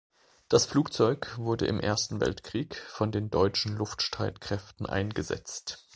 Das 0.49 0.65
Flugzeug 0.65 1.37
wurde 1.37 1.67
im 1.67 1.79
Ersten 1.79 2.21
Weltkrieg 2.21 2.75
von 2.89 3.11
den 3.11 3.29
deutschen 3.29 3.77
Luftstreitkräften 3.77 4.87
eingesetzt. 4.87 5.89